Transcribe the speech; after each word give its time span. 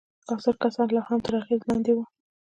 حاضر 0.27 0.55
کسان 0.63 0.87
يې 0.89 0.93
لا 0.95 1.01
هم 1.09 1.19
تر 1.25 1.33
اغېز 1.41 1.61
لاندې 1.69 1.91
وو. 1.93 2.03